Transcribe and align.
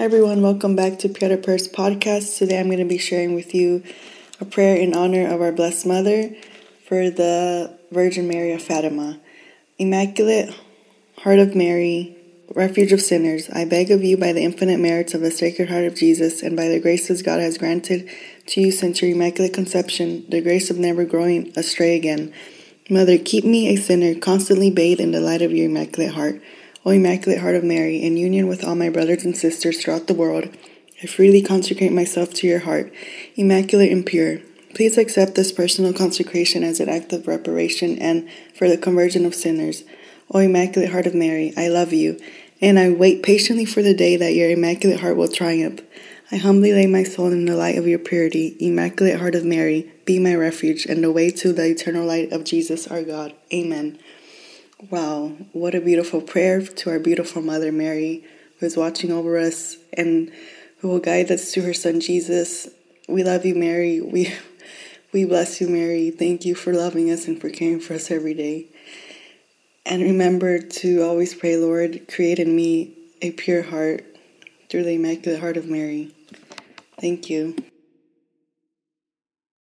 Hi, 0.00 0.04
everyone. 0.04 0.40
Welcome 0.40 0.76
back 0.76 0.98
to 1.00 1.10
Pieta 1.10 1.36
Purse 1.36 1.68
Podcast. 1.68 2.38
Today 2.38 2.58
I'm 2.58 2.68
going 2.68 2.78
to 2.78 2.86
be 2.86 2.96
sharing 2.96 3.34
with 3.34 3.54
you 3.54 3.82
a 4.40 4.46
prayer 4.46 4.74
in 4.74 4.96
honor 4.96 5.26
of 5.26 5.42
our 5.42 5.52
Blessed 5.52 5.84
Mother 5.84 6.34
for 6.88 7.10
the 7.10 7.78
Virgin 7.90 8.26
Mary 8.26 8.52
of 8.52 8.62
Fatima. 8.62 9.20
Immaculate 9.78 10.54
Heart 11.18 11.40
of 11.40 11.54
Mary, 11.54 12.16
Refuge 12.54 12.92
of 12.92 13.02
Sinners, 13.02 13.50
I 13.50 13.66
beg 13.66 13.90
of 13.90 14.02
you 14.02 14.16
by 14.16 14.32
the 14.32 14.40
infinite 14.40 14.80
merits 14.80 15.12
of 15.12 15.20
the 15.20 15.30
Sacred 15.30 15.68
Heart 15.68 15.84
of 15.84 15.96
Jesus 15.96 16.42
and 16.42 16.56
by 16.56 16.68
the 16.68 16.80
graces 16.80 17.20
God 17.20 17.40
has 17.40 17.58
granted 17.58 18.08
to 18.46 18.62
you 18.62 18.72
since 18.72 19.02
your 19.02 19.10
Immaculate 19.10 19.52
Conception, 19.52 20.24
the 20.30 20.40
grace 20.40 20.70
of 20.70 20.78
never 20.78 21.04
growing 21.04 21.52
astray 21.56 21.94
again. 21.94 22.32
Mother, 22.88 23.18
keep 23.18 23.44
me 23.44 23.68
a 23.68 23.76
sinner, 23.76 24.18
constantly 24.18 24.70
bathed 24.70 24.98
in 24.98 25.10
the 25.10 25.20
light 25.20 25.42
of 25.42 25.52
your 25.52 25.66
Immaculate 25.66 26.14
Heart. 26.14 26.40
O 26.82 26.90
Immaculate 26.90 27.40
Heart 27.40 27.56
of 27.56 27.64
Mary, 27.64 28.02
in 28.02 28.16
union 28.16 28.46
with 28.46 28.64
all 28.64 28.74
my 28.74 28.88
brothers 28.88 29.22
and 29.22 29.36
sisters 29.36 29.82
throughout 29.82 30.06
the 30.06 30.14
world, 30.14 30.48
I 31.02 31.06
freely 31.06 31.42
consecrate 31.42 31.92
myself 31.92 32.32
to 32.34 32.46
your 32.46 32.60
heart, 32.60 32.90
immaculate 33.36 33.92
and 33.92 34.04
pure. 34.04 34.38
Please 34.74 34.96
accept 34.96 35.34
this 35.34 35.52
personal 35.52 35.92
consecration 35.92 36.62
as 36.62 36.80
an 36.80 36.88
act 36.88 37.12
of 37.12 37.26
reparation 37.26 37.98
and 37.98 38.30
for 38.54 38.66
the 38.66 38.78
conversion 38.78 39.26
of 39.26 39.34
sinners. 39.34 39.84
O 40.32 40.38
Immaculate 40.38 40.90
Heart 40.90 41.06
of 41.06 41.14
Mary, 41.14 41.52
I 41.54 41.68
love 41.68 41.92
you, 41.92 42.18
and 42.62 42.78
I 42.78 42.88
wait 42.88 43.22
patiently 43.22 43.66
for 43.66 43.82
the 43.82 43.92
day 43.92 44.16
that 44.16 44.34
your 44.34 44.48
Immaculate 44.50 45.00
Heart 45.00 45.16
will 45.18 45.28
triumph. 45.28 45.82
I 46.32 46.36
humbly 46.36 46.72
lay 46.72 46.86
my 46.86 47.02
soul 47.02 47.26
in 47.26 47.44
the 47.44 47.56
light 47.56 47.76
of 47.76 47.88
your 47.88 47.98
purity. 47.98 48.56
Immaculate 48.58 49.18
Heart 49.18 49.34
of 49.34 49.44
Mary, 49.44 49.92
be 50.06 50.18
my 50.18 50.34
refuge 50.34 50.86
and 50.86 51.04
the 51.04 51.12
way 51.12 51.30
to 51.30 51.52
the 51.52 51.66
eternal 51.66 52.06
light 52.06 52.32
of 52.32 52.44
Jesus 52.44 52.86
our 52.86 53.02
God. 53.02 53.34
Amen. 53.52 53.98
Wow, 54.88 55.32
what 55.52 55.74
a 55.74 55.80
beautiful 55.80 56.22
prayer 56.22 56.62
to 56.62 56.90
our 56.90 56.98
beautiful 56.98 57.42
Mother 57.42 57.70
Mary, 57.70 58.24
who 58.58 58.66
is 58.66 58.78
watching 58.78 59.12
over 59.12 59.36
us 59.36 59.76
and 59.92 60.32
who 60.78 60.88
will 60.88 61.00
guide 61.00 61.30
us 61.30 61.52
to 61.52 61.60
her 61.62 61.74
Son 61.74 62.00
Jesus. 62.00 62.66
We 63.06 63.22
love 63.22 63.44
you, 63.44 63.54
Mary. 63.54 64.00
We 64.00 64.34
we 65.12 65.26
bless 65.26 65.60
you, 65.60 65.68
Mary. 65.68 66.10
Thank 66.10 66.46
you 66.46 66.54
for 66.54 66.72
loving 66.72 67.10
us 67.10 67.28
and 67.28 67.38
for 67.38 67.50
caring 67.50 67.80
for 67.80 67.92
us 67.92 68.10
every 68.10 68.32
day. 68.32 68.68
And 69.84 70.02
remember 70.02 70.60
to 70.60 71.02
always 71.02 71.34
pray, 71.34 71.58
Lord, 71.58 72.08
create 72.08 72.38
in 72.38 72.56
me 72.56 72.96
a 73.20 73.32
pure 73.32 73.62
heart 73.62 74.06
through 74.70 74.84
the 74.84 74.94
Immaculate 74.94 75.40
Heart 75.40 75.58
of 75.58 75.66
Mary. 75.66 76.14
Thank 76.98 77.28
you. 77.28 77.54